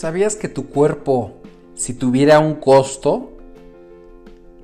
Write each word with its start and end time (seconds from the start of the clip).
¿Sabías 0.00 0.34
que 0.34 0.48
tu 0.48 0.70
cuerpo, 0.70 1.42
si 1.74 1.92
tuviera 1.92 2.38
un 2.38 2.54
costo, 2.54 3.32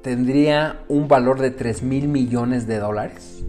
tendría 0.01 0.81
un 0.88 1.09
valor 1.09 1.40
de 1.40 1.51
3 1.51 1.83
mil 1.83 2.09
millones 2.09 2.67
de 2.67 2.79
dólares? 2.79 3.45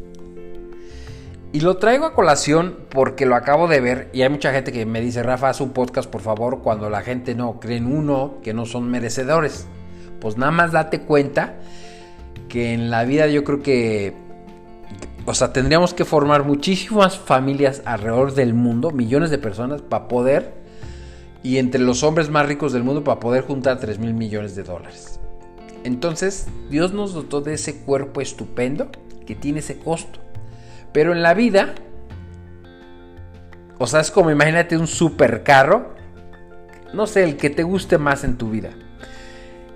Y 1.54 1.62
lo 1.62 1.78
traigo 1.78 2.04
a 2.04 2.13
colación 2.13 2.76
porque 2.89 3.25
lo 3.25 3.38
acabo 3.38 3.70
de 3.70 3.79
ver 3.79 4.10
y 4.11 4.23
hay 4.23 4.28
mucha 4.28 4.52
gente 4.52 4.73
que 4.73 4.86
me 4.86 5.00
dice, 5.00 5.23
Rafa, 5.23 5.47
haz 5.47 5.61
un 5.61 5.70
podcast 5.70 6.10
por 6.10 6.20
favor 6.20 6.60
cuando 6.60 6.89
la 6.89 7.04
gente 7.04 7.36
no 7.36 7.57
cree 7.61 7.78
en 7.78 7.86
uno 7.86 8.39
que 8.43 8.54
no 8.54 8.65
son 8.65 8.92
merecedores. 8.92 9.65
Pues 10.19 10.38
nada 10.38 10.51
más 10.51 10.74
date 10.74 11.04
cuenta 11.04 11.56
que 12.50 12.74
en 12.74 12.89
la 12.89 13.06
vida 13.06 13.28
yo 13.28 13.46
creo 13.46 13.61
que, 13.61 14.14
o 15.25 15.33
sea, 15.33 15.54
tendríamos 15.54 15.93
que 15.93 16.04
formar 16.04 16.43
muchísimas 16.43 17.18
familias 17.18 17.82
alrededor 17.86 18.33
del 18.33 18.54
mundo, 18.54 18.92
millones 18.92 19.29
de 19.29 19.38
personas, 19.38 19.82
para 19.82 20.10
poder, 20.10 20.67
y 21.43 21.57
entre 21.57 21.82
los 21.82 22.04
hombres 22.04 22.29
más 22.29 22.46
ricos 22.47 22.73
del 22.73 22.83
mundo, 22.83 23.04
para 23.04 23.19
poder 23.19 23.43
juntar 23.43 23.79
3 23.79 24.00
mil 24.00 24.14
millones 24.14 24.55
de 24.55 24.64
dólares. 24.64 25.19
Entonces, 25.83 26.47
Dios 26.69 26.93
nos 26.93 27.14
dotó 27.14 27.41
de 27.41 27.54
ese 27.54 27.79
cuerpo 27.79 28.21
estupendo 28.21 28.89
que 29.25 29.36
tiene 29.36 29.59
ese 29.59 29.78
costo. 29.78 30.19
Pero 30.92 31.14
en 31.14 31.21
la 31.21 31.33
vida, 31.33 31.75
o 33.78 33.88
sea, 33.88 34.00
es 34.00 34.11
como 34.11 34.31
imagínate 34.31 34.78
un 34.78 34.88
supercarro, 34.88 35.94
no 36.94 37.05
sé, 37.05 37.23
el 37.23 37.38
que 37.38 37.50
te 37.50 37.64
guste 37.64 37.97
más 37.97 38.23
en 38.23 38.38
tu 38.38 38.50
vida. 38.50 38.72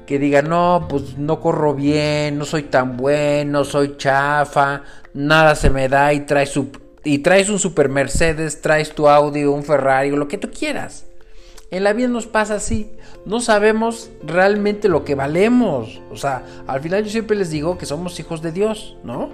Que 0.07 0.17
diga, 0.17 0.41
no, 0.41 0.87
pues 0.89 1.17
no 1.17 1.39
corro 1.39 1.75
bien, 1.75 2.37
no 2.37 2.45
soy 2.45 2.63
tan 2.63 2.97
bueno, 2.97 3.63
soy 3.63 3.95
chafa, 3.97 4.83
nada 5.13 5.55
se 5.55 5.69
me 5.69 5.87
da 5.87 6.11
y 6.13 6.21
traes, 6.21 6.59
y 7.03 7.19
traes 7.19 7.49
un 7.49 7.59
super 7.59 7.87
Mercedes, 7.87 8.61
traes 8.61 8.93
tu 8.93 9.07
Audi, 9.07 9.43
un 9.45 9.63
Ferrari 9.63 10.11
o 10.11 10.17
lo 10.17 10.27
que 10.27 10.37
tú 10.37 10.49
quieras. 10.49 11.05
En 11.71 11.85
la 11.85 11.93
vida 11.93 12.09
nos 12.09 12.27
pasa 12.27 12.55
así, 12.55 12.91
no 13.25 13.39
sabemos 13.39 14.11
realmente 14.23 14.89
lo 14.89 15.05
que 15.05 15.15
valemos. 15.15 16.01
O 16.11 16.17
sea, 16.17 16.43
al 16.67 16.81
final 16.81 17.05
yo 17.05 17.09
siempre 17.09 17.37
les 17.37 17.49
digo 17.49 17.77
que 17.77 17.85
somos 17.85 18.19
hijos 18.19 18.41
de 18.41 18.51
Dios, 18.51 18.97
¿no? 19.05 19.29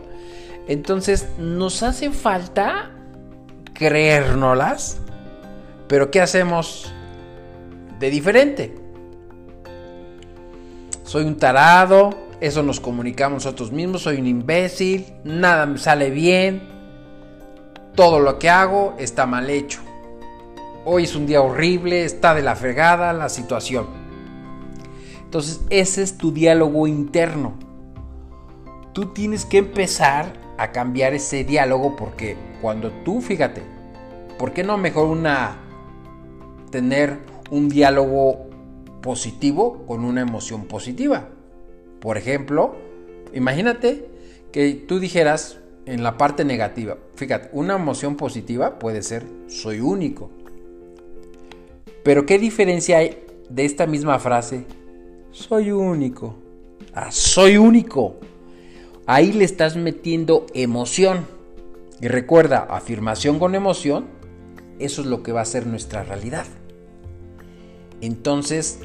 Entonces 0.67 1.27
nos 1.39 1.81
hace 1.81 2.11
falta 2.11 2.91
creérnoslas, 3.73 4.99
pero 5.87 6.11
¿qué 6.11 6.21
hacemos 6.21 6.93
de 7.99 8.09
diferente? 8.11 8.75
Soy 11.05 11.23
un 11.23 11.37
tarado, 11.37 12.11
eso 12.39 12.61
nos 12.61 12.79
comunicamos 12.79 13.45
nosotros 13.45 13.71
mismos, 13.71 14.03
soy 14.03 14.17
un 14.17 14.27
imbécil, 14.27 15.07
nada 15.23 15.65
me 15.65 15.79
sale 15.79 16.11
bien, 16.11 16.61
todo 17.95 18.19
lo 18.19 18.37
que 18.37 18.51
hago 18.51 18.93
está 18.99 19.25
mal 19.25 19.49
hecho. 19.49 19.86
Hoy 20.89 21.03
es 21.03 21.17
un 21.17 21.25
día 21.25 21.41
horrible, 21.41 22.05
está 22.05 22.33
de 22.33 22.41
la 22.41 22.55
fregada 22.55 23.11
la 23.11 23.27
situación. 23.27 23.87
Entonces 25.21 25.59
ese 25.69 26.01
es 26.01 26.17
tu 26.17 26.31
diálogo 26.31 26.87
interno. 26.87 27.55
Tú 28.93 29.07
tienes 29.07 29.43
que 29.43 29.57
empezar 29.57 30.31
a 30.57 30.71
cambiar 30.71 31.13
ese 31.13 31.43
diálogo 31.43 31.97
porque 31.97 32.37
cuando 32.61 32.89
tú, 33.03 33.19
fíjate, 33.19 33.63
¿por 34.39 34.53
qué 34.53 34.63
no 34.63 34.77
mejor 34.77 35.09
una 35.09 35.57
tener 36.71 37.19
un 37.51 37.67
diálogo 37.67 38.47
positivo 39.01 39.83
con 39.87 40.05
una 40.05 40.21
emoción 40.21 40.67
positiva? 40.67 41.27
Por 41.99 42.17
ejemplo, 42.17 42.77
imagínate 43.33 44.09
que 44.53 44.85
tú 44.87 45.01
dijeras 45.01 45.59
en 45.85 46.01
la 46.01 46.17
parte 46.17 46.45
negativa, 46.45 46.95
fíjate, 47.15 47.49
una 47.51 47.75
emoción 47.75 48.15
positiva 48.15 48.79
puede 48.79 49.03
ser 49.03 49.25
soy 49.47 49.81
único. 49.81 50.31
Pero 52.07 52.25
¿qué 52.25 52.39
diferencia 52.39 52.99
hay 52.99 53.21
de 53.49 53.65
esta 53.65 53.85
misma 53.85 54.17
frase? 54.17 54.63
Soy 55.31 55.71
único. 55.71 56.37
Ah, 56.93 57.11
soy 57.11 57.57
único. 57.57 58.15
Ahí 59.05 59.33
le 59.33 59.43
estás 59.43 59.75
metiendo 59.75 60.45
emoción. 60.53 61.25
Y 61.99 62.07
recuerda, 62.07 62.59
afirmación 62.69 63.39
con 63.39 63.55
emoción, 63.55 64.05
eso 64.79 65.01
es 65.01 65.07
lo 65.07 65.21
que 65.21 65.33
va 65.33 65.41
a 65.41 65.45
ser 65.45 65.67
nuestra 65.67 66.05
realidad. 66.05 66.45
Entonces, 67.99 68.79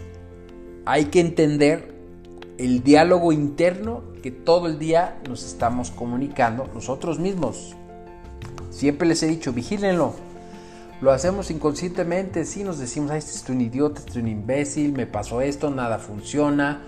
hay 0.85 1.05
que 1.05 1.21
entender 1.21 1.95
el 2.59 2.83
diálogo 2.83 3.31
interno 3.31 4.03
que 4.21 4.33
todo 4.33 4.67
el 4.67 4.81
día 4.81 5.23
nos 5.29 5.45
estamos 5.45 5.93
comunicando 5.93 6.69
nosotros 6.75 7.21
mismos. 7.21 7.77
Siempre 8.71 9.07
les 9.07 9.23
he 9.23 9.29
dicho, 9.29 9.53
vigílenlo. 9.53 10.32
Lo 11.03 11.11
hacemos 11.11 11.51
inconscientemente, 11.51 12.45
sí 12.45 12.63
nos 12.63 12.79
decimos, 12.79 13.11
ay, 13.11 13.19
este 13.19 13.33
es 13.33 13.49
un 13.49 13.61
idiota, 13.61 13.99
este 13.99 14.13
es 14.13 14.17
un 14.19 14.29
imbécil, 14.29 14.93
me 14.93 15.05
pasó 15.05 15.41
esto, 15.41 15.69
nada 15.69 15.99
funciona, 15.99 16.85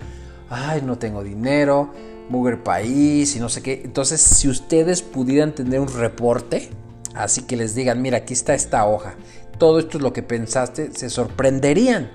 ay, 0.49 0.81
no 0.85 0.97
tengo 0.97 1.21
dinero, 1.21 1.91
Mugger 2.29 2.63
País 2.63 3.35
y 3.35 3.41
no 3.41 3.49
sé 3.49 3.61
qué. 3.61 3.81
Entonces, 3.83 4.21
si 4.21 4.47
ustedes 4.47 5.01
pudieran 5.01 5.53
tener 5.53 5.81
un 5.81 5.89
reporte, 5.89 6.69
así 7.13 7.41
que 7.41 7.57
les 7.57 7.75
digan, 7.75 8.01
mira, 8.01 8.19
aquí 8.19 8.33
está 8.33 8.53
esta 8.53 8.87
hoja, 8.87 9.15
todo 9.57 9.79
esto 9.79 9.97
es 9.97 10.01
lo 10.01 10.13
que 10.13 10.23
pensaste, 10.23 10.93
se 10.93 11.09
sorprenderían. 11.09 12.09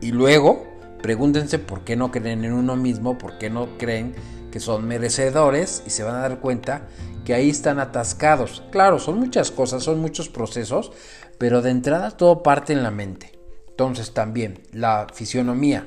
Y 0.00 0.10
luego, 0.10 0.66
pregúntense 1.02 1.60
por 1.60 1.84
qué 1.84 1.94
no 1.94 2.10
creen 2.10 2.44
en 2.44 2.52
uno 2.52 2.74
mismo, 2.74 3.16
por 3.16 3.38
qué 3.38 3.48
no 3.48 3.78
creen 3.78 4.12
que 4.50 4.58
son 4.58 4.88
merecedores 4.88 5.84
y 5.86 5.90
se 5.90 6.02
van 6.02 6.16
a 6.16 6.20
dar 6.20 6.40
cuenta 6.40 6.88
que 7.24 7.34
ahí 7.34 7.50
están 7.50 7.78
atascados. 7.78 8.64
Claro, 8.70 8.98
son 8.98 9.20
muchas 9.20 9.50
cosas, 9.50 9.84
son 9.84 10.00
muchos 10.00 10.28
procesos, 10.30 10.92
pero 11.38 11.62
de 11.62 11.70
entrada 11.70 12.10
todo 12.10 12.42
parte 12.42 12.72
en 12.72 12.82
la 12.82 12.90
mente. 12.90 13.38
Entonces 13.68 14.12
también 14.12 14.60
la 14.72 15.06
fisionomía, 15.12 15.86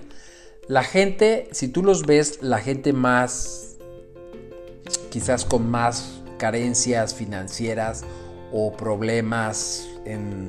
la 0.67 0.83
gente, 0.83 1.49
si 1.51 1.67
tú 1.67 1.83
los 1.83 2.05
ves, 2.05 2.39
la 2.41 2.59
gente 2.59 2.93
más, 2.93 3.75
quizás 5.09 5.43
con 5.43 5.69
más 5.69 6.21
carencias 6.37 7.13
financieras 7.13 8.05
o 8.53 8.71
problemas 8.71 9.87
en 10.05 10.47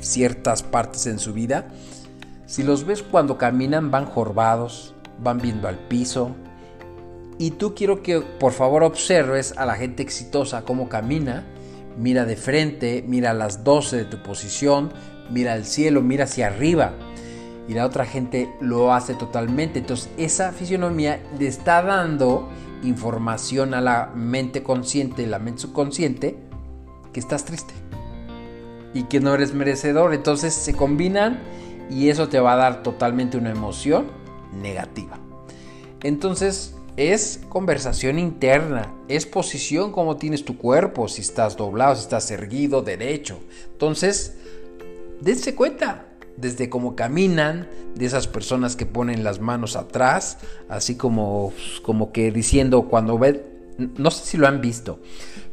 ciertas 0.00 0.62
partes 0.62 1.06
en 1.06 1.18
su 1.20 1.32
vida, 1.32 1.68
si 2.46 2.62
los 2.62 2.84
ves 2.84 3.02
cuando 3.02 3.38
caminan 3.38 3.90
van 3.90 4.04
jorbados, 4.04 4.94
van 5.22 5.38
viendo 5.38 5.68
al 5.68 5.78
piso. 5.78 6.34
Y 7.38 7.52
tú 7.52 7.74
quiero 7.74 8.02
que 8.02 8.20
por 8.20 8.52
favor 8.52 8.82
observes 8.82 9.54
a 9.56 9.64
la 9.64 9.74
gente 9.76 10.02
exitosa 10.02 10.62
cómo 10.62 10.88
camina, 10.88 11.46
mira 11.96 12.24
de 12.24 12.36
frente, 12.36 13.04
mira 13.06 13.34
las 13.34 13.64
12 13.64 13.96
de 13.96 14.04
tu 14.04 14.22
posición, 14.22 14.92
mira 15.30 15.52
al 15.54 15.64
cielo, 15.64 16.02
mira 16.02 16.24
hacia 16.24 16.46
arriba 16.46 16.92
y 17.68 17.74
la 17.74 17.86
otra 17.86 18.04
gente 18.04 18.52
lo 18.60 18.92
hace 18.92 19.14
totalmente. 19.14 19.78
Entonces 19.78 20.10
esa 20.16 20.52
fisionomía 20.52 21.22
le 21.38 21.46
está 21.46 21.82
dando 21.82 22.48
información 22.82 23.74
a 23.74 23.80
la 23.80 24.10
mente 24.14 24.62
consciente 24.62 25.22
y 25.22 25.26
la 25.26 25.38
mente 25.38 25.62
subconsciente 25.62 26.36
que 27.12 27.20
estás 27.20 27.44
triste 27.44 27.74
y 28.94 29.04
que 29.04 29.20
no 29.20 29.34
eres 29.34 29.54
merecedor. 29.54 30.14
Entonces 30.14 30.54
se 30.54 30.74
combinan 30.74 31.40
y 31.90 32.08
eso 32.08 32.28
te 32.28 32.40
va 32.40 32.54
a 32.54 32.56
dar 32.56 32.82
totalmente 32.82 33.36
una 33.36 33.50
emoción 33.50 34.06
negativa. 34.60 35.18
Entonces 36.02 36.74
es 36.96 37.40
conversación 37.48 38.18
interna, 38.18 38.92
es 39.08 39.26
posición 39.26 39.92
como 39.92 40.16
tienes 40.16 40.44
tu 40.44 40.58
cuerpo, 40.58 41.08
si 41.08 41.22
estás 41.22 41.56
doblado, 41.56 41.96
si 41.96 42.02
estás 42.02 42.30
erguido, 42.30 42.82
derecho. 42.82 43.40
Entonces, 43.72 44.34
dense 45.20 45.54
cuenta, 45.54 46.06
desde 46.36 46.68
cómo 46.68 46.94
caminan, 46.96 47.68
de 47.94 48.06
esas 48.06 48.26
personas 48.26 48.76
que 48.76 48.86
ponen 48.86 49.24
las 49.24 49.40
manos 49.40 49.76
atrás, 49.76 50.38
así 50.68 50.96
como, 50.96 51.52
como 51.82 52.12
que 52.12 52.30
diciendo 52.30 52.82
cuando 52.82 53.18
ve, 53.18 53.44
no 53.78 54.10
sé 54.10 54.24
si 54.24 54.36
lo 54.36 54.46
han 54.46 54.60
visto, 54.60 54.98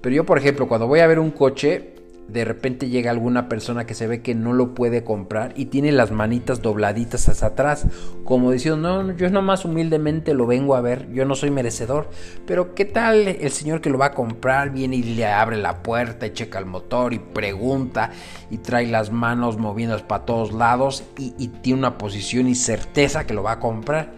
pero 0.01 0.15
yo 0.15 0.25
por 0.25 0.37
ejemplo 0.37 0.67
cuando 0.67 0.87
voy 0.87 0.99
a 0.99 1.07
ver 1.07 1.19
un 1.19 1.31
coche, 1.31 1.95
de 2.31 2.45
repente 2.45 2.89
llega 2.89 3.11
alguna 3.11 3.49
persona 3.49 3.85
que 3.85 3.95
se 3.95 4.07
ve 4.07 4.21
que 4.21 4.35
no 4.35 4.53
lo 4.53 4.75
puede 4.75 5.03
comprar 5.03 5.53
y 5.55 5.65
tiene 5.65 5.91
las 5.91 6.11
manitas 6.11 6.61
dobladitas 6.61 7.27
hacia 7.27 7.49
atrás, 7.49 7.87
como 8.23 8.51
diciendo, 8.51 9.03
no, 9.03 9.15
yo 9.15 9.29
nomás 9.29 9.65
humildemente 9.65 10.33
lo 10.33 10.45
vengo 10.45 10.75
a 10.75 10.81
ver, 10.81 11.11
yo 11.11 11.25
no 11.25 11.35
soy 11.35 11.51
merecedor, 11.51 12.09
pero 12.45 12.75
¿qué 12.75 12.85
tal 12.85 13.27
el 13.27 13.51
señor 13.51 13.81
que 13.81 13.89
lo 13.89 13.97
va 13.97 14.07
a 14.07 14.13
comprar 14.13 14.71
viene 14.71 14.97
y 14.97 15.03
le 15.03 15.25
abre 15.25 15.57
la 15.57 15.81
puerta 15.81 16.27
y 16.27 16.33
checa 16.33 16.59
el 16.59 16.65
motor 16.65 17.13
y 17.13 17.19
pregunta 17.19 18.11
y 18.51 18.59
trae 18.59 18.87
las 18.87 19.11
manos 19.11 19.57
moviéndose 19.57 20.03
para 20.03 20.25
todos 20.25 20.53
lados 20.53 21.03
y, 21.17 21.33
y 21.37 21.47
tiene 21.47 21.79
una 21.79 21.97
posición 21.97 22.47
y 22.47 22.55
certeza 22.55 23.25
que 23.25 23.33
lo 23.33 23.43
va 23.43 23.53
a 23.53 23.59
comprar? 23.59 24.11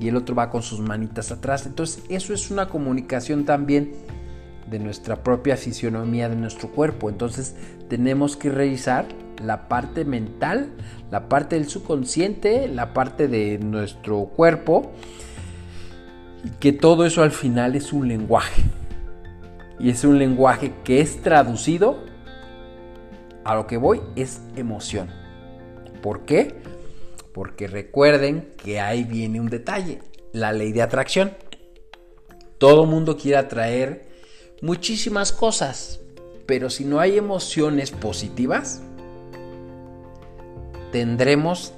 Y 0.00 0.08
el 0.08 0.16
otro 0.16 0.34
va 0.34 0.50
con 0.50 0.62
sus 0.62 0.80
manitas 0.80 1.30
atrás. 1.30 1.64
Entonces 1.66 2.02
eso 2.08 2.34
es 2.34 2.50
una 2.50 2.68
comunicación 2.68 3.44
también 3.44 3.92
de 4.72 4.80
nuestra 4.80 5.22
propia 5.22 5.56
fisionomía 5.56 6.28
de 6.28 6.34
nuestro 6.34 6.68
cuerpo. 6.70 7.10
Entonces 7.10 7.54
tenemos 7.88 8.36
que 8.36 8.50
revisar 8.50 9.06
la 9.44 9.68
parte 9.68 10.04
mental, 10.04 10.70
la 11.10 11.28
parte 11.28 11.56
del 11.56 11.68
subconsciente, 11.68 12.66
la 12.68 12.94
parte 12.94 13.28
de 13.28 13.58
nuestro 13.58 14.24
cuerpo. 14.24 14.90
Que 16.58 16.72
todo 16.72 17.06
eso 17.06 17.22
al 17.22 17.30
final 17.30 17.76
es 17.76 17.92
un 17.92 18.08
lenguaje. 18.08 18.62
Y 19.78 19.90
es 19.90 20.04
un 20.04 20.18
lenguaje 20.18 20.72
que 20.84 21.00
es 21.00 21.22
traducido 21.22 21.98
a 23.44 23.54
lo 23.54 23.66
que 23.66 23.76
voy 23.76 24.00
es 24.16 24.40
emoción. 24.56 25.10
¿Por 26.00 26.24
qué? 26.24 26.54
Porque 27.34 27.66
recuerden 27.66 28.48
que 28.56 28.80
ahí 28.80 29.04
viene 29.04 29.40
un 29.40 29.48
detalle, 29.48 30.00
la 30.32 30.52
ley 30.52 30.72
de 30.72 30.82
atracción. 30.82 31.32
Todo 32.58 32.86
mundo 32.86 33.16
quiere 33.16 33.38
atraer 33.38 34.11
muchísimas 34.62 35.32
cosas, 35.32 36.00
pero 36.46 36.70
si 36.70 36.84
no 36.84 37.00
hay 37.00 37.18
emociones 37.18 37.90
positivas, 37.90 38.80
tendremos 40.92 41.74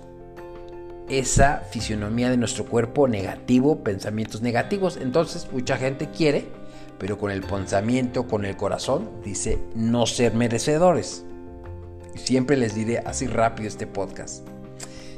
esa 1.08 1.62
fisionomía 1.70 2.30
de 2.30 2.36
nuestro 2.36 2.66
cuerpo 2.66 3.08
negativo, 3.08 3.82
pensamientos 3.82 4.42
negativos. 4.42 4.98
Entonces 4.98 5.48
mucha 5.50 5.76
gente 5.76 6.10
quiere, 6.10 6.46
pero 6.98 7.18
con 7.18 7.30
el 7.30 7.42
pensamiento, 7.42 8.28
con 8.28 8.44
el 8.44 8.56
corazón, 8.56 9.10
dice 9.24 9.58
no 9.74 10.06
ser 10.06 10.34
merecedores. 10.34 11.24
Siempre 12.14 12.56
les 12.56 12.74
diré 12.74 12.98
así 12.98 13.26
rápido 13.26 13.68
este 13.68 13.86
podcast. 13.86 14.46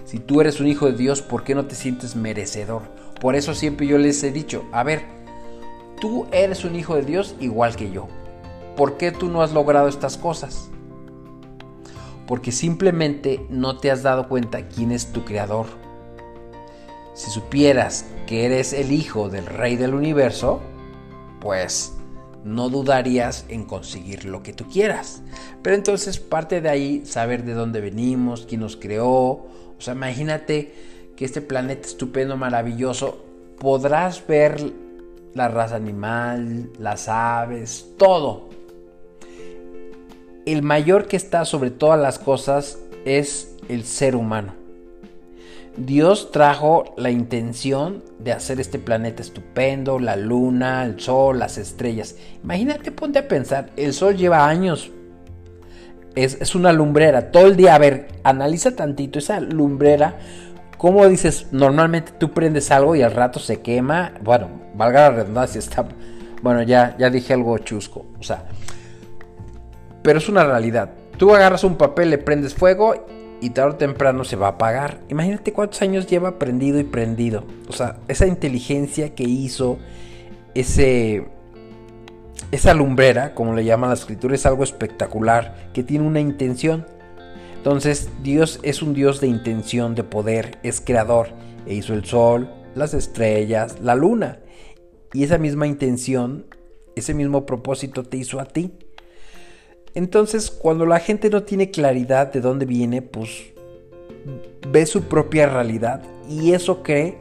Si 0.05 0.21
tú 0.21 0.41
eres 0.41 0.61
un 0.61 0.69
hijo 0.69 0.87
de 0.87 0.97
Dios, 0.97 1.21
¿por 1.21 1.43
qué 1.43 1.55
no 1.55 1.67
te 1.67 1.75
sientes 1.75 2.15
merecedor? 2.15 2.83
Por 3.21 3.35
eso 3.35 3.55
siempre 3.55 3.87
yo 3.87 3.99
les 3.99 4.23
he 4.23 4.31
dicho, 4.31 4.65
a 4.73 4.85
ver, 4.85 5.16
tú 6.01 6.27
eres 6.33 6.65
un 6.65 6.77
hijo 6.77 6.95
de 6.97 7.03
Dios 7.03 7.35
igual 7.41 7.77
que 7.77 7.91
yo. 7.91 8.09
¿Por 8.77 8.97
qué 8.97 9.13
tú 9.13 9.29
no 9.29 9.43
has 9.43 9.53
logrado 9.53 9.89
estas 9.89 10.17
cosas? 10.17 10.71
porque 12.27 12.53
simplemente 12.53 13.47
no 13.49 13.79
te 13.79 13.91
has 13.91 14.03
dado 14.03 14.29
cuenta 14.29 14.69
quién 14.69 14.93
es 14.93 15.13
tu 15.13 15.25
creador. 15.25 15.67
Si 17.15 17.31
supieras 17.31 18.05
que 18.27 18.45
eres 18.45 18.73
el 18.73 18.93
hijo 18.93 19.29
del 19.29 19.47
rey 19.47 19.77
del 19.77 19.95
universo, 19.95 20.61
pues 21.41 21.95
no 22.45 22.69
dudarías 22.69 23.47
en 23.49 23.65
conseguir 23.65 24.25
lo 24.25 24.43
que 24.43 24.53
tú 24.53 24.69
quieras. 24.69 25.23
Pero 25.63 25.77
entonces 25.77 26.19
parte 26.19 26.61
de 26.61 26.69
ahí 26.69 27.07
saber 27.07 27.45
de 27.45 27.55
dónde 27.55 27.81
venimos, 27.81 28.47
quién 28.47 28.61
nos 28.61 28.77
creó. 28.77 29.09
O 29.09 29.77
sea, 29.79 29.95
imagínate 29.95 30.75
que 31.17 31.25
este 31.25 31.41
planeta 31.41 31.87
estupendo, 31.87 32.37
maravilloso, 32.37 33.25
podrás 33.59 34.27
ver 34.27 34.73
la 35.37 35.49
raza 35.49 35.77
animal, 35.77 36.71
las 36.79 37.09
aves, 37.09 37.87
todo 37.97 38.49
el 40.47 40.63
mayor 40.63 41.09
que 41.09 41.17
está 41.17 41.45
sobre 41.45 41.71
todas 41.71 42.01
las 42.01 42.19
cosas 42.19 42.79
es 43.05 43.57
el 43.69 43.85
ser 43.85 44.17
humano. 44.17 44.55
Dios 45.77 46.31
trajo 46.31 46.95
la 46.97 47.11
intención 47.11 48.03
de 48.19 48.33
hacer 48.33 48.61
este 48.61 48.79
planeta 48.79 49.23
estupendo, 49.23 49.99
la 49.99 50.17
luna, 50.17 50.85
el 50.85 51.01
sol, 51.01 51.41
las 51.41 51.59
estrellas. 51.59 52.17
Imagínate, 52.43 52.93
ponte 52.93 53.19
a 53.19 53.29
pensar, 53.29 53.71
el 53.77 53.93
sol 53.93 54.17
lleva 54.17 54.49
años. 54.49 54.91
Es, 56.15 56.55
una 56.55 56.73
lumbrera, 56.73 57.31
todo 57.31 57.47
el 57.47 57.57
día. 57.57 57.75
A 57.75 57.79
ver, 57.79 58.09
analiza 58.23 58.75
tantito 58.75 59.19
esa 59.19 59.39
lumbrera. 59.39 60.17
¿Cómo 60.79 61.07
dices? 61.07 61.49
Normalmente 61.53 62.13
tú 62.13 62.31
prendes 62.31 62.71
algo 62.71 62.97
y 62.97 63.03
al 63.03 63.13
rato 63.13 63.39
se 63.39 63.61
quema. 63.61 64.13
Bueno, 64.23 64.66
valga 64.77 65.11
la 65.11 65.11
redundancia, 65.11 65.59
está. 65.59 65.87
Bueno, 66.43 66.63
ya, 66.63 66.97
ya 66.99 67.11
dije 67.11 67.33
algo 67.33 67.59
chusco. 67.59 68.07
O 68.19 68.23
sea, 68.23 68.45
pero 70.03 70.19
es 70.19 70.29
una 70.29 70.45
realidad. 70.45 70.91
Tú 71.17 71.35
agarras 71.35 71.65
un 71.65 71.77
papel, 71.77 72.11
le 72.11 72.19
prendes 72.19 72.55
fuego 72.55 73.07
y 73.41 73.51
tarde 73.51 73.71
o 73.71 73.77
temprano 73.77 74.25
se 74.25 74.37
va 74.37 74.47
a 74.47 74.51
apagar. 74.51 75.01
Imagínate 75.09 75.53
cuántos 75.53 75.83
años 75.83 76.07
lleva 76.07 76.39
prendido 76.39 76.79
y 76.79 76.85
prendido. 76.85 77.45
O 77.69 77.73
sea, 77.73 77.97
esa 78.09 78.27
inteligencia 78.27 79.15
que 79.15 79.25
hizo 79.25 79.79
ese 80.55 81.27
esa 82.53 82.75
lumbrera, 82.75 83.35
como 83.35 83.55
le 83.55 83.65
llaman 83.65 83.91
la 83.91 83.95
escritura, 83.95 84.35
es 84.35 84.47
algo 84.47 84.63
espectacular, 84.63 85.71
que 85.73 85.83
tiene 85.83 86.07
una 86.07 86.21
intención. 86.21 86.87
Entonces, 87.57 88.09
Dios 88.23 88.61
es 88.63 88.83
un 88.83 88.95
Dios 88.95 89.21
de 89.21 89.27
intención, 89.27 89.95
de 89.95 90.05
poder, 90.05 90.59
es 90.63 90.81
creador, 90.81 91.29
e 91.67 91.75
hizo 91.75 91.95
el 91.95 92.05
sol, 92.05 92.49
las 92.75 92.95
estrellas, 92.95 93.81
la 93.81 93.95
luna. 93.95 94.39
Y 95.17 95.25
esa 95.25 95.39
misma 95.39 95.67
intención, 95.67 96.45
ese 96.95 97.15
mismo 97.15 97.47
propósito 97.47 98.03
te 98.03 98.19
hizo 98.19 98.39
a 98.39 98.45
ti. 98.45 98.73
Entonces, 99.95 100.51
cuando 100.51 100.85
la 100.85 101.01
gente 101.01 101.31
no 101.31 101.43
tiene 101.45 101.71
claridad 101.71 102.31
de 102.31 102.43
dónde 102.43 102.67
viene, 102.67 103.01
pues 103.01 103.31
ve 104.71 104.85
su 104.85 105.05
propia 105.05 105.49
realidad 105.49 106.03
y 106.29 106.53
eso 106.53 106.83
cree 106.83 107.17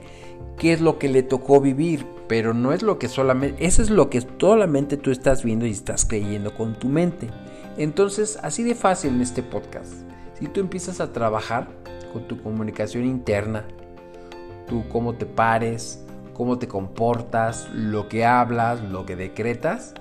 que 0.57 0.73
es 0.73 0.81
lo 0.81 0.99
que 0.99 1.07
le 1.07 1.23
tocó 1.23 1.61
vivir, 1.61 2.05
pero 2.27 2.53
no 2.53 2.73
es 2.73 2.81
lo 2.81 2.99
que 2.99 3.07
solamente, 3.07 3.65
eso 3.65 3.81
es 3.81 3.89
lo 3.89 4.09
que 4.09 4.21
solamente 4.41 4.97
tú 4.97 5.09
estás 5.09 5.41
viendo 5.41 5.65
y 5.65 5.71
estás 5.71 6.03
creyendo 6.03 6.53
con 6.53 6.77
tu 6.77 6.89
mente. 6.89 7.29
Entonces, 7.77 8.37
así 8.41 8.63
de 8.63 8.75
fácil 8.75 9.11
en 9.11 9.21
este 9.21 9.41
podcast. 9.41 9.93
Si 10.37 10.47
tú 10.47 10.59
empiezas 10.59 10.99
a 10.99 11.13
trabajar 11.13 11.69
con 12.11 12.27
tu 12.27 12.43
comunicación 12.43 13.05
interna, 13.05 13.65
tú 14.67 14.83
cómo 14.89 15.15
te 15.15 15.25
pares, 15.25 16.04
cómo 16.35 16.59
te 16.59 16.67
comportas, 16.67 17.67
lo 17.73 18.07
que 18.07 18.25
hablas, 18.25 18.81
lo 18.83 19.05
que 19.05 19.15
decretas, 19.15 19.95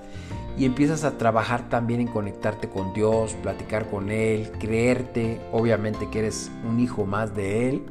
y 0.57 0.65
empiezas 0.65 1.03
a 1.03 1.17
trabajar 1.17 1.69
también 1.69 2.01
en 2.01 2.07
conectarte 2.07 2.69
con 2.69 2.93
Dios, 2.93 3.33
platicar 3.41 3.89
con 3.89 4.11
Él, 4.11 4.51
creerte, 4.59 5.41
obviamente 5.51 6.09
que 6.09 6.19
eres 6.19 6.51
un 6.67 6.79
hijo 6.79 7.05
más 7.05 7.35
de 7.35 7.69
Él 7.69 7.85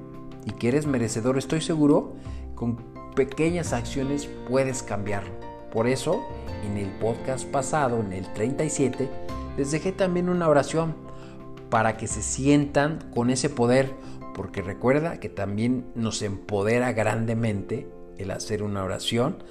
y 0.46 0.52
que 0.52 0.68
eres 0.68 0.86
merecedor, 0.86 1.36
estoy 1.36 1.60
seguro, 1.60 2.14
con 2.54 2.76
pequeñas 3.14 3.72
acciones 3.72 4.28
puedes 4.48 4.82
cambiarlo. 4.82 5.32
Por 5.72 5.86
eso, 5.86 6.22
en 6.64 6.76
el 6.76 6.88
podcast 6.90 7.46
pasado, 7.46 8.00
en 8.00 8.12
el 8.12 8.32
37, 8.32 9.08
les 9.56 9.70
dejé 9.70 9.92
también 9.92 10.28
una 10.28 10.48
oración 10.48 10.94
para 11.70 11.96
que 11.96 12.06
se 12.06 12.22
sientan 12.22 12.98
con 13.14 13.30
ese 13.30 13.50
poder, 13.50 13.92
porque 14.34 14.62
recuerda 14.62 15.18
que 15.18 15.28
también 15.28 15.86
nos 15.94 16.22
empodera 16.22 16.92
grandemente 16.92 17.88
el 18.18 18.30
hacer 18.30 18.62
una 18.62 18.84
oración 18.84 19.42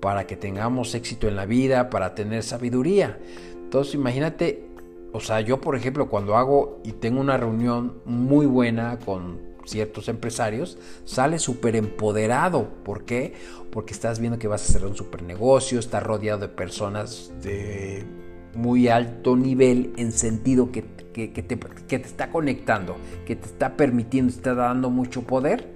para 0.00 0.26
que 0.26 0.36
tengamos 0.36 0.94
éxito 0.94 1.28
en 1.28 1.36
la 1.36 1.46
vida, 1.46 1.90
para 1.90 2.14
tener 2.14 2.42
sabiduría. 2.42 3.18
Entonces 3.54 3.94
imagínate, 3.94 4.68
o 5.12 5.20
sea, 5.20 5.40
yo 5.40 5.60
por 5.60 5.76
ejemplo 5.76 6.08
cuando 6.08 6.36
hago 6.36 6.80
y 6.84 6.92
tengo 6.92 7.20
una 7.20 7.36
reunión 7.36 8.00
muy 8.04 8.46
buena 8.46 8.98
con 8.98 9.56
ciertos 9.64 10.08
empresarios, 10.08 10.78
sale 11.04 11.38
súper 11.38 11.76
empoderado. 11.76 12.68
¿Por 12.84 13.04
qué? 13.04 13.34
Porque 13.70 13.92
estás 13.92 14.20
viendo 14.20 14.38
que 14.38 14.48
vas 14.48 14.62
a 14.62 14.70
hacer 14.70 14.86
un 14.86 14.96
super 14.96 15.22
negocio, 15.22 15.78
estás 15.78 16.02
rodeado 16.02 16.40
de 16.40 16.48
personas 16.48 17.32
de 17.42 18.06
muy 18.54 18.88
alto 18.88 19.36
nivel 19.36 19.92
en 19.96 20.12
sentido 20.12 20.70
que, 20.72 20.84
que, 21.12 21.28
te, 21.28 21.58
que 21.58 21.98
te 21.98 22.06
está 22.06 22.30
conectando, 22.30 22.96
que 23.26 23.36
te 23.36 23.46
está 23.46 23.76
permitiendo, 23.76 24.32
te 24.32 24.38
está 24.38 24.54
dando 24.54 24.88
mucho 24.88 25.22
poder 25.22 25.75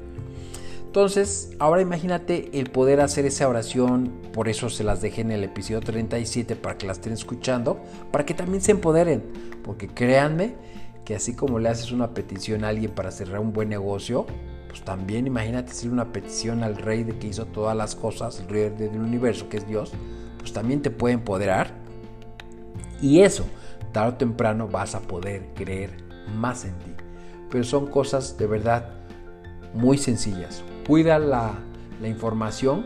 entonces, 0.90 1.52
ahora 1.60 1.82
imagínate 1.82 2.50
el 2.58 2.68
poder 2.68 3.00
hacer 3.00 3.24
esa 3.24 3.46
oración, 3.46 4.10
por 4.32 4.48
eso 4.48 4.68
se 4.68 4.82
las 4.82 5.00
dejé 5.00 5.20
en 5.20 5.30
el 5.30 5.44
episodio 5.44 5.78
37 5.78 6.56
para 6.56 6.76
que 6.76 6.86
la 6.86 6.90
estén 6.94 7.12
escuchando, 7.12 7.78
para 8.10 8.26
que 8.26 8.34
también 8.34 8.60
se 8.60 8.72
empoderen, 8.72 9.22
porque 9.62 9.86
créanme 9.86 10.56
que 11.04 11.14
así 11.14 11.36
como 11.36 11.60
le 11.60 11.68
haces 11.68 11.92
una 11.92 12.12
petición 12.12 12.64
a 12.64 12.70
alguien 12.70 12.90
para 12.90 13.12
cerrar 13.12 13.38
un 13.38 13.52
buen 13.52 13.68
negocio, 13.68 14.26
pues 14.66 14.82
también 14.82 15.28
imagínate 15.28 15.70
hacer 15.70 15.92
una 15.92 16.10
petición 16.10 16.64
al 16.64 16.76
rey 16.76 17.04
de 17.04 17.16
que 17.20 17.28
hizo 17.28 17.46
todas 17.46 17.76
las 17.76 17.94
cosas, 17.94 18.40
el 18.40 18.48
rey 18.48 18.70
del 18.70 18.98
universo 18.98 19.48
que 19.48 19.58
es 19.58 19.68
Dios, 19.68 19.92
pues 20.40 20.52
también 20.52 20.82
te 20.82 20.90
puede 20.90 21.14
empoderar. 21.14 21.70
Y 23.00 23.20
eso, 23.20 23.44
tarde 23.92 24.08
o 24.08 24.14
temprano 24.14 24.66
vas 24.66 24.96
a 24.96 25.02
poder 25.02 25.50
creer 25.54 25.92
más 26.34 26.64
en 26.64 26.76
ti. 26.80 26.94
Pero 27.48 27.62
son 27.62 27.86
cosas 27.86 28.36
de 28.36 28.48
verdad 28.48 28.90
muy 29.72 29.96
sencillas. 29.96 30.64
Cuida 30.90 31.20
la, 31.20 31.56
información 32.04 32.84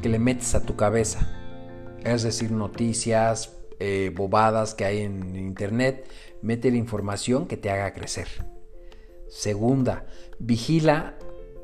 que 0.00 0.08
le 0.08 0.18
metes 0.18 0.54
a 0.54 0.62
tu 0.62 0.76
cabeza. 0.76 1.28
Es 2.04 2.22
decir, 2.22 2.52
noticias, 2.52 3.54
eh, 3.80 4.10
bobadas 4.16 4.72
que 4.72 4.86
hay 4.86 5.00
en 5.00 5.36
internet. 5.36 6.08
Mete 6.40 6.70
la 6.70 6.78
información 6.78 7.46
que 7.46 7.58
te 7.58 7.70
haga 7.70 7.92
crecer. 7.92 8.28
Segunda, 9.28 10.06
vigila 10.38 11.18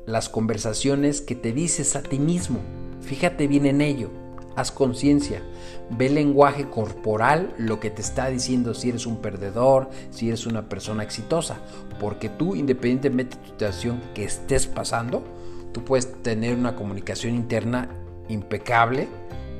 las 0.05 0.29
conversaciones 0.29 1.21
que 1.21 1.33
te 1.33 1.51
dices 1.51 1.95
a 1.95 2.03
ti 2.03 2.19
mismo. 2.19 2.59
Fíjate 3.01 3.47
bien 3.47 3.65
en 3.65 3.81
ello. 3.81 4.11
Haz 4.57 4.71
conciencia. 4.71 5.43
Ve 5.91 6.07
el 6.07 6.15
lenguaje 6.15 6.67
corporal, 6.67 7.53
lo 7.59 7.79
que 7.79 7.91
te 7.91 8.01
está 8.01 8.27
diciendo 8.27 8.73
si 8.73 8.89
eres 8.89 9.05
un 9.05 9.17
perdedor, 9.17 9.91
si 10.09 10.29
eres 10.29 10.47
una 10.47 10.67
persona 10.67 11.03
exitosa. 11.03 11.57
Porque 11.99 12.27
tú, 12.27 12.55
independientemente 12.55 13.37
de 13.37 13.41
tu 13.43 13.49
situación 13.49 14.01
que 14.15 14.23
estés 14.23 14.65
pasando, 14.65 15.23
tú 15.73 15.85
puedes 15.85 16.11
tener 16.23 16.57
una 16.57 16.75
comunicación 16.75 17.35
interna 17.35 17.87
impecable, 18.29 19.07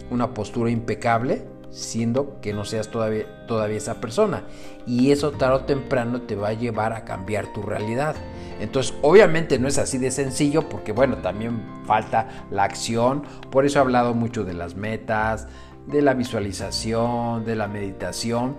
una 0.09 0.33
postura 0.33 0.71
impecable, 0.71 1.43
siendo 1.69 2.41
que 2.41 2.51
no 2.53 2.65
seas 2.65 2.89
todavía, 2.89 3.45
todavía 3.45 3.77
esa 3.77 4.01
persona. 4.01 4.45
Y 4.87 5.11
eso 5.11 5.29
tarde 5.29 5.57
o 5.57 5.65
temprano 5.65 6.23
te 6.23 6.35
va 6.35 6.47
a 6.47 6.53
llevar 6.53 6.93
a 6.93 7.05
cambiar 7.05 7.53
tu 7.53 7.61
realidad. 7.61 8.15
Entonces, 8.59 8.93
obviamente 9.01 9.59
no 9.59 9.67
es 9.67 9.77
así 9.77 9.97
de 9.97 10.11
sencillo 10.11 10.67
porque, 10.69 10.91
bueno, 10.91 11.17
también 11.17 11.61
falta 11.85 12.27
la 12.51 12.63
acción. 12.63 13.23
Por 13.51 13.65
eso 13.65 13.79
he 13.79 13.81
hablado 13.81 14.13
mucho 14.13 14.43
de 14.43 14.53
las 14.53 14.75
metas, 14.75 15.47
de 15.87 16.01
la 16.01 16.13
visualización, 16.13 17.45
de 17.45 17.55
la 17.55 17.67
meditación. 17.67 18.57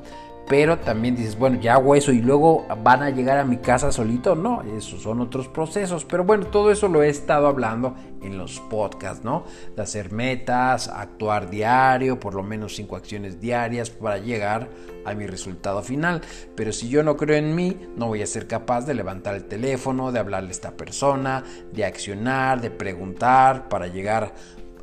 Pero 0.49 0.79
también 0.79 1.15
dices, 1.15 1.39
bueno, 1.39 1.61
ya 1.61 1.75
hago 1.75 1.95
eso 1.95 2.11
y 2.11 2.23
luego 2.23 2.67
van 2.83 3.03
a 3.03 3.11
llegar 3.11 3.39
a 3.39 3.45
mi 3.45 3.59
casa 3.59 3.93
solito. 3.93 4.35
No, 4.35 4.63
esos 4.63 5.03
son 5.03 5.21
otros 5.21 5.47
procesos. 5.47 6.07
Pero 6.07 6.25
bueno, 6.25 6.47
todo 6.47 6.71
eso 6.71 6.89
lo 6.89 7.03
he 7.03 7.11
estado 7.11 7.49
hablando 7.49 7.95
en 8.23 8.39
los 8.39 8.59
podcasts, 8.61 9.25
¿no? 9.25 9.45
De 9.77 9.83
hacer 9.83 10.11
metas, 10.11 10.89
actuar 10.89 11.51
diario, 11.51 12.19
por 12.19 12.35
lo 12.35 12.43
menos 12.43 12.75
cinco 12.77 12.97
acciones 12.97 13.41
diarias 13.41 13.91
para 13.91 14.19
llegar 14.19 14.71
a 15.05 15.15
mi 15.15 15.27
resultado 15.27 15.83
final. 15.83 16.23
Pero 16.55 16.73
si 16.73 16.89
yo 16.89 17.03
no 17.03 17.17
creo 17.17 17.37
en 17.37 17.55
mí, 17.55 17.77
no 17.97 18.07
voy 18.07 18.23
a 18.23 18.27
ser 18.27 18.47
capaz 18.47 18.87
de 18.87 18.95
levantar 18.95 19.35
el 19.35 19.45
teléfono, 19.45 20.13
de 20.13 20.19
hablarle 20.19 20.49
a 20.49 20.53
esta 20.53 20.77
persona, 20.77 21.45
de 21.73 21.85
accionar, 21.85 22.63
de 22.63 22.71
preguntar 22.71 23.69
para 23.69 23.87
llegar 23.87 24.33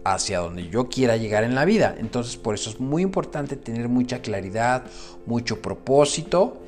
hacia 0.06 0.40
donde 0.40 0.70
yo 0.70 0.88
quiera 0.88 1.18
llegar 1.18 1.44
en 1.44 1.56
la 1.56 1.66
vida. 1.66 1.96
Entonces 1.98 2.38
por 2.38 2.56
eso 2.56 2.70
es 2.70 2.80
muy 2.80 3.02
importante 3.02 3.58
tener 3.58 3.90
mucha 3.90 4.22
claridad, 4.22 4.84
mucho 5.26 5.62
propósito 5.62 6.62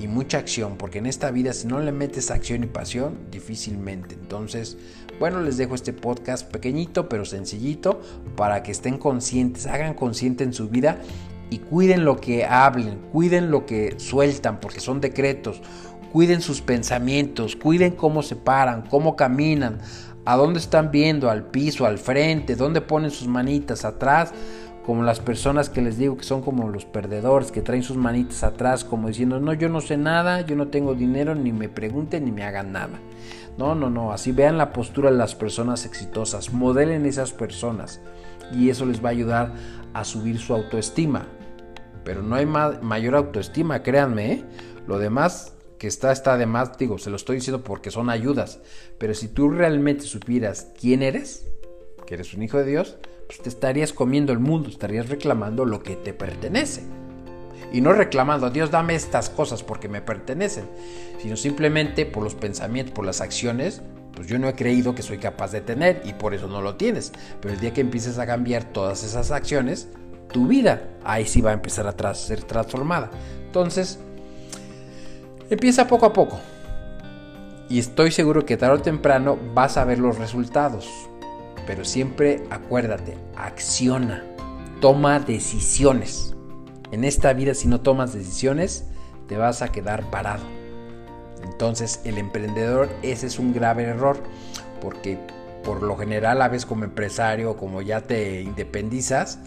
y 0.00 0.08
mucha 0.08 0.38
acción, 0.38 0.76
porque 0.76 0.98
en 0.98 1.06
esta 1.06 1.30
vida 1.30 1.52
si 1.52 1.68
no 1.68 1.80
le 1.80 1.92
metes 1.92 2.30
acción 2.30 2.64
y 2.64 2.66
pasión, 2.66 3.18
difícilmente. 3.30 4.14
Entonces, 4.14 4.78
bueno, 5.20 5.42
les 5.42 5.56
dejo 5.56 5.74
este 5.74 5.92
podcast 5.92 6.50
pequeñito 6.50 7.08
pero 7.08 7.24
sencillito 7.24 8.00
para 8.36 8.62
que 8.62 8.72
estén 8.72 8.96
conscientes, 8.98 9.66
hagan 9.66 9.94
consciente 9.94 10.44
en 10.44 10.52
su 10.52 10.68
vida 10.68 10.98
y 11.50 11.58
cuiden 11.58 12.04
lo 12.04 12.20
que 12.20 12.44
hablen, 12.44 12.98
cuiden 13.12 13.50
lo 13.50 13.66
que 13.66 13.94
sueltan, 13.98 14.60
porque 14.60 14.80
son 14.80 15.00
decretos. 15.00 15.60
Cuiden 16.12 16.40
sus 16.40 16.62
pensamientos, 16.62 17.56
cuiden 17.56 17.92
cómo 17.92 18.22
se 18.22 18.36
paran, 18.36 18.82
cómo 18.82 19.16
caminan, 19.16 19.78
a 20.24 20.36
dónde 20.36 20.58
están 20.58 20.90
viendo, 20.90 21.30
al 21.30 21.44
piso, 21.44 21.86
al 21.86 21.98
frente, 21.98 22.56
dónde 22.56 22.80
ponen 22.80 23.10
sus 23.10 23.28
manitas 23.28 23.84
atrás, 23.84 24.32
como 24.84 25.02
las 25.02 25.20
personas 25.20 25.68
que 25.68 25.82
les 25.82 25.98
digo 25.98 26.16
que 26.16 26.24
son 26.24 26.40
como 26.40 26.68
los 26.68 26.86
perdedores, 26.86 27.52
que 27.52 27.60
traen 27.60 27.82
sus 27.82 27.96
manitas 27.96 28.42
atrás, 28.42 28.84
como 28.84 29.08
diciendo, 29.08 29.38
no, 29.38 29.52
yo 29.52 29.68
no 29.68 29.80
sé 29.80 29.96
nada, 29.98 30.40
yo 30.42 30.56
no 30.56 30.68
tengo 30.68 30.94
dinero, 30.94 31.34
ni 31.34 31.52
me 31.52 31.68
pregunten, 31.68 32.24
ni 32.24 32.32
me 32.32 32.42
hagan 32.42 32.72
nada. 32.72 32.98
No, 33.58 33.74
no, 33.74 33.90
no, 33.90 34.12
así 34.12 34.32
vean 34.32 34.56
la 34.56 34.72
postura 34.72 35.10
de 35.10 35.18
las 35.18 35.34
personas 35.34 35.84
exitosas, 35.84 36.52
modelen 36.52 37.06
esas 37.06 37.32
personas 37.32 38.00
y 38.54 38.70
eso 38.70 38.86
les 38.86 39.04
va 39.04 39.08
a 39.08 39.12
ayudar 39.12 39.52
a 39.94 40.04
subir 40.04 40.38
su 40.38 40.54
autoestima. 40.54 41.26
Pero 42.04 42.22
no 42.22 42.36
hay 42.36 42.46
mayor 42.46 43.14
autoestima, 43.14 43.82
créanme, 43.82 44.32
¿eh? 44.32 44.44
lo 44.86 44.98
demás 44.98 45.57
que 45.78 45.86
está, 45.86 46.12
está 46.12 46.36
de 46.36 46.46
más, 46.46 46.76
digo, 46.76 46.98
se 46.98 47.10
lo 47.10 47.16
estoy 47.16 47.36
diciendo 47.36 47.62
porque 47.62 47.90
son 47.90 48.10
ayudas, 48.10 48.60
pero 48.98 49.14
si 49.14 49.28
tú 49.28 49.48
realmente 49.50 50.04
supieras 50.04 50.68
quién 50.78 51.02
eres, 51.02 51.46
que 52.06 52.14
eres 52.14 52.34
un 52.34 52.42
hijo 52.42 52.58
de 52.58 52.64
Dios, 52.64 52.96
pues 53.26 53.40
te 53.40 53.48
estarías 53.48 53.92
comiendo 53.92 54.32
el 54.32 54.38
mundo, 54.38 54.68
estarías 54.68 55.08
reclamando 55.08 55.64
lo 55.64 55.82
que 55.82 55.96
te 55.96 56.12
pertenece. 56.12 56.82
Y 57.72 57.82
no 57.82 57.92
reclamando, 57.92 58.50
Dios 58.50 58.70
dame 58.70 58.94
estas 58.94 59.28
cosas 59.28 59.62
porque 59.62 59.88
me 59.88 60.00
pertenecen, 60.00 60.64
sino 61.20 61.36
simplemente 61.36 62.06
por 62.06 62.22
los 62.22 62.34
pensamientos, 62.34 62.94
por 62.94 63.04
las 63.04 63.20
acciones, 63.20 63.82
pues 64.14 64.26
yo 64.26 64.38
no 64.38 64.48
he 64.48 64.54
creído 64.54 64.94
que 64.94 65.02
soy 65.02 65.18
capaz 65.18 65.52
de 65.52 65.60
tener 65.60 66.02
y 66.04 66.14
por 66.14 66.34
eso 66.34 66.48
no 66.48 66.62
lo 66.62 66.76
tienes. 66.76 67.12
Pero 67.40 67.54
el 67.54 67.60
día 67.60 67.74
que 67.74 67.82
empieces 67.82 68.18
a 68.18 68.26
cambiar 68.26 68.64
todas 68.72 69.04
esas 69.04 69.30
acciones, 69.30 69.88
tu 70.32 70.46
vida 70.46 70.88
ahí 71.04 71.26
sí 71.26 71.42
va 71.42 71.50
a 71.50 71.54
empezar 71.54 71.86
a 71.86 72.14
ser 72.14 72.42
transformada. 72.42 73.10
Entonces, 73.44 74.00
Empieza 75.50 75.86
poco 75.86 76.04
a 76.04 76.12
poco. 76.12 76.38
Y 77.70 77.78
estoy 77.78 78.10
seguro 78.10 78.44
que 78.44 78.58
tarde 78.58 78.74
o 78.74 78.82
temprano 78.82 79.38
vas 79.54 79.78
a 79.78 79.84
ver 79.84 79.98
los 79.98 80.18
resultados. 80.18 80.86
Pero 81.66 81.86
siempre 81.86 82.42
acuérdate, 82.50 83.16
acciona, 83.34 84.24
toma 84.82 85.20
decisiones. 85.20 86.34
En 86.92 87.02
esta 87.04 87.32
vida 87.32 87.54
si 87.54 87.66
no 87.66 87.80
tomas 87.80 88.12
decisiones, 88.12 88.88
te 89.26 89.38
vas 89.38 89.62
a 89.62 89.72
quedar 89.72 90.10
parado. 90.10 90.44
Entonces 91.42 92.02
el 92.04 92.18
emprendedor 92.18 92.90
ese 93.02 93.26
es 93.26 93.38
un 93.38 93.54
grave 93.54 93.84
error 93.84 94.18
porque 94.82 95.18
por 95.64 95.82
lo 95.82 95.96
general 95.96 96.42
a 96.42 96.48
veces 96.48 96.66
como 96.66 96.84
empresario, 96.84 97.56
como 97.56 97.80
ya 97.80 98.02
te 98.02 98.42
independizas, 98.42 99.38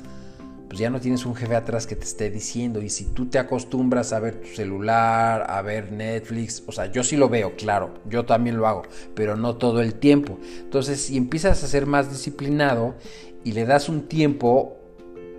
pues 0.72 0.80
ya 0.80 0.90
no 0.90 1.02
tienes 1.02 1.26
un 1.26 1.36
jefe 1.36 1.54
atrás 1.54 1.86
que 1.86 1.98
te 1.98 2.06
esté 2.06 2.30
diciendo. 2.30 2.82
Y 2.82 2.88
si 2.88 3.04
tú 3.04 3.26
te 3.26 3.38
acostumbras 3.38 4.14
a 4.14 4.22
ver 4.22 4.40
tu 4.40 4.48
celular, 4.48 5.46
a 5.50 5.62
ver 5.62 5.92
Netflix, 5.92 6.64
o 6.66 6.72
sea, 6.72 6.90
yo 6.90 7.04
sí 7.04 7.18
lo 7.18 7.28
veo, 7.28 7.58
claro, 7.58 7.96
yo 8.10 8.24
también 8.24 8.56
lo 8.56 8.66
hago, 8.66 8.84
pero 9.14 9.36
no 9.36 9.58
todo 9.58 9.82
el 9.82 9.96
tiempo. 9.96 10.40
Entonces, 10.62 11.02
si 11.02 11.18
empiezas 11.18 11.62
a 11.62 11.68
ser 11.68 11.88
más 11.88 12.10
disciplinado 12.10 12.96
y 13.44 13.52
le 13.52 13.66
das 13.66 13.90
un 13.90 14.04
tiempo 14.04 14.78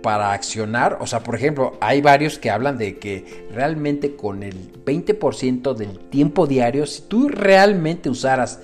para 0.03 0.33
accionar, 0.33 0.99
o 1.01 1.07
sea, 1.07 1.23
por 1.23 1.33
ejemplo, 1.33 1.79
hay 1.81 1.99
varios 1.99 2.37
que 2.37 2.51
hablan 2.51 2.77
de 2.77 2.99
que 2.99 3.47
realmente 3.51 4.15
con 4.15 4.43
el 4.43 4.71
20% 4.85 5.73
del 5.73 5.97
tiempo 5.97 6.45
diario, 6.45 6.85
si 6.85 7.01
tú 7.01 7.27
realmente 7.27 8.07
usaras, 8.07 8.59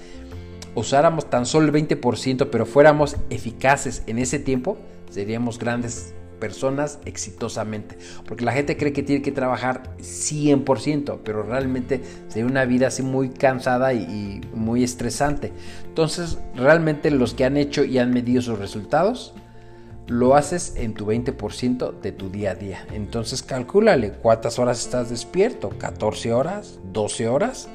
usáramos 0.76 1.32
tan 1.32 1.48
solo 1.48 1.66
el 1.66 1.74
20%, 1.74 2.50
pero 2.52 2.68
fuéramos 2.68 3.16
eficaces 3.32 4.04
en 4.06 4.20
ese 4.20 4.38
tiempo, 4.38 4.78
seríamos 5.10 5.58
grandes 5.58 6.14
personas 6.40 7.00
exitosamente. 7.06 7.98
Porque 8.26 8.46
la 8.46 8.54
gente 8.54 8.78
cree 8.78 8.94
que 8.94 9.04
tiene 9.04 9.22
que 9.22 9.32
trabajar 9.32 9.96
100%, 10.00 11.20
pero 11.24 11.44
realmente 11.44 12.02
sería 12.28 12.46
una 12.46 12.66
vida 12.66 12.88
así 12.88 13.04
muy 13.04 13.30
cansada 13.30 13.94
y, 13.94 14.42
muy 14.54 14.84
estresante. 14.84 15.52
Entonces, 15.86 16.40
realmente 16.56 17.12
los 17.12 17.34
que 17.34 17.46
han 17.46 17.58
hecho 17.58 17.84
y 17.84 17.98
han 17.98 18.12
medido 18.12 18.42
sus 18.42 18.60
resultados, 18.60 19.34
lo 20.08 20.36
haces 20.36 20.74
en 20.76 20.96
tu 20.96 21.06
20% 21.06 22.00
de 22.00 22.12
tu 22.12 22.30
día 22.30 22.52
a 22.52 22.56
día. 22.56 22.86
Entonces, 22.92 23.44
calcúlale 23.44 24.12
cuántas 24.12 24.58
horas 24.58 24.80
estás 24.80 25.10
despierto, 25.10 25.70
14 25.70 26.34
horas, 26.34 26.80
12 26.92 27.28
horas. 27.28 27.70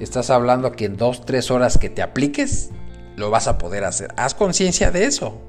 Estás 0.00 0.30
hablando 0.30 0.72
que 0.72 0.86
en 0.86 0.96
2, 0.96 1.26
3 1.26 1.50
horas 1.50 1.78
que 1.78 1.90
te 1.90 2.02
apliques, 2.02 2.70
lo 3.16 3.30
vas 3.30 3.46
a 3.46 3.58
poder 3.58 3.84
hacer. 3.84 4.12
Haz 4.16 4.34
conciencia 4.34 4.90
de 4.90 5.04
eso. 5.04 5.40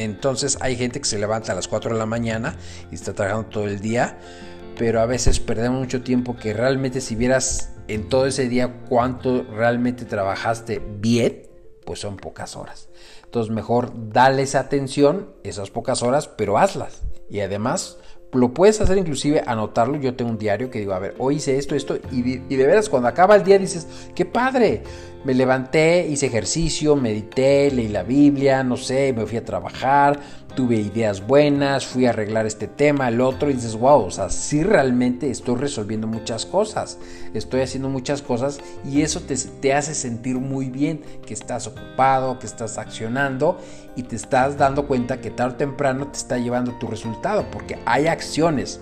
Entonces 0.00 0.56
hay 0.62 0.76
gente 0.76 0.98
que 0.98 1.06
se 1.06 1.18
levanta 1.18 1.52
a 1.52 1.54
las 1.54 1.68
4 1.68 1.92
de 1.92 1.98
la 1.98 2.06
mañana 2.06 2.56
y 2.90 2.94
está 2.94 3.12
trabajando 3.12 3.50
todo 3.50 3.64
el 3.64 3.80
día, 3.80 4.18
pero 4.78 5.02
a 5.02 5.06
veces 5.06 5.40
perdemos 5.40 5.78
mucho 5.78 6.02
tiempo 6.02 6.36
que 6.36 6.54
realmente 6.54 7.02
si 7.02 7.16
vieras 7.16 7.74
en 7.86 8.08
todo 8.08 8.24
ese 8.24 8.48
día 8.48 8.80
cuánto 8.88 9.42
realmente 9.42 10.06
trabajaste 10.06 10.80
bien, 11.00 11.42
pues 11.84 12.00
son 12.00 12.16
pocas 12.16 12.56
horas. 12.56 12.88
Entonces 13.24 13.52
mejor 13.52 13.92
dale 14.10 14.40
esa 14.42 14.60
atención, 14.60 15.34
esas 15.44 15.70
pocas 15.70 16.02
horas, 16.02 16.28
pero 16.28 16.56
hazlas. 16.56 17.02
Y 17.28 17.40
además 17.40 17.98
lo 18.32 18.52
puedes 18.54 18.80
hacer 18.80 18.98
inclusive 18.98 19.42
anotarlo. 19.46 19.96
Yo 19.98 20.14
tengo 20.14 20.30
un 20.30 20.38
diario 20.38 20.70
que 20.70 20.78
digo, 20.78 20.92
a 20.92 20.98
ver, 20.98 21.14
hoy 21.18 21.36
hice 21.36 21.58
esto, 21.58 21.74
esto, 21.74 21.98
y, 22.12 22.22
de 22.22 22.66
veras 22.66 22.88
cuando 22.88 23.08
acaba 23.08 23.36
el 23.36 23.44
día 23.44 23.58
dices, 23.58 23.86
qué 24.14 24.24
padre, 24.24 24.82
me 25.24 25.34
levanté, 25.34 26.06
hice 26.06 26.26
ejercicio, 26.26 26.96
medité, 26.96 27.70
leí 27.70 27.88
la 27.88 28.02
Biblia, 28.02 28.62
no 28.62 28.76
sé, 28.76 29.12
me 29.12 29.26
fui 29.26 29.38
a 29.38 29.44
trabajar, 29.44 30.20
tuve 30.50 30.76
ideas 30.76 31.26
buenas, 31.26 31.86
fui 31.86 32.06
a 32.06 32.10
arreglar 32.10 32.46
este 32.46 32.66
tema, 32.66 33.08
el 33.08 33.20
otro, 33.20 33.50
y 33.50 33.54
dices, 33.54 33.76
wow, 33.76 34.04
o 34.04 34.10
sea, 34.10 34.30
sí 34.30 34.62
realmente 34.62 35.30
estoy 35.30 35.56
resolviendo 35.56 36.06
muchas 36.06 36.46
cosas, 36.46 36.98
estoy 37.34 37.62
haciendo 37.62 37.88
muchas 37.88 38.22
cosas, 38.22 38.60
y 38.84 39.02
eso 39.02 39.20
te, 39.20 39.36
te 39.36 39.74
hace 39.74 39.94
sentir 39.94 40.36
muy 40.36 40.70
bien, 40.70 41.02
que 41.26 41.34
estás 41.34 41.66
ocupado, 41.66 42.38
que 42.38 42.46
estás 42.46 42.78
accionando, 42.78 43.58
y 43.96 44.04
te 44.04 44.16
estás 44.16 44.56
dando 44.56 44.86
cuenta 44.86 45.20
que 45.20 45.30
tarde 45.30 45.54
o 45.54 45.58
temprano 45.58 46.08
te 46.08 46.18
está 46.18 46.38
llevando 46.38 46.72
tu 46.78 46.86
resultado, 46.86 47.50
porque 47.50 47.78
hay 47.86 48.06
acciones. 48.06 48.80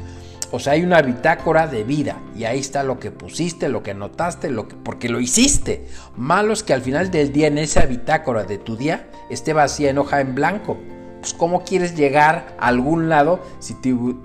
O 0.51 0.59
sea, 0.59 0.73
hay 0.73 0.83
una 0.83 1.03
bitácora 1.03 1.67
de 1.67 1.85
vida 1.85 2.23
y 2.35 2.45
ahí 2.45 2.59
está 2.59 2.83
lo 2.83 2.99
que 2.99 3.11
pusiste, 3.11 3.69
lo 3.69 3.83
que 3.83 3.91
anotaste, 3.91 4.51
lo 4.51 4.67
que, 4.67 4.77
porque 4.77 5.11
lo 5.11 5.21
hiciste. 5.21 5.87
Malo 6.17 6.55
es 6.55 6.63
que 6.63 6.73
al 6.73 6.81
final 6.81 7.11
del 7.11 7.33
día 7.33 7.49
en 7.49 7.59
esa 7.59 7.85
bitácora 7.85 8.45
de 8.45 8.57
tu 8.57 8.75
día 8.75 9.11
esté 9.29 9.53
vacía 9.53 9.91
en 9.91 9.99
hoja 9.99 10.23
en 10.23 10.35
blanco. 10.35 10.79
Pues 11.21 11.35
¿cómo 11.35 11.65
quieres 11.65 11.97
llegar 11.97 12.57
a 12.59 12.69
algún 12.69 13.09
lado 13.09 13.41
si, 13.59 13.77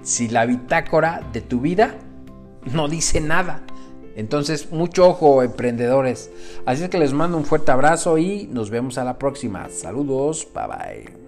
si 0.04 0.28
la 0.30 0.46
bitácora 0.46 1.22
de 1.34 1.42
tu 1.42 1.60
vida 1.60 1.96
no 2.72 2.88
dice 2.88 3.20
nada? 3.20 3.64
Entonces, 4.16 4.72
mucho 4.72 5.08
ojo, 5.08 5.42
emprendedores. 5.42 6.30
Así 6.66 6.84
es 6.84 6.90
que 6.90 7.00
les 7.00 7.14
mando 7.14 7.38
un 7.38 7.46
fuerte 7.46 7.72
abrazo 7.72 8.18
y 8.18 8.48
nos 8.52 8.70
vemos 8.70 8.98
a 8.98 9.04
la 9.04 9.18
próxima. 9.18 9.70
Saludos, 9.70 10.48
bye 10.54 10.68
bye. 10.68 11.23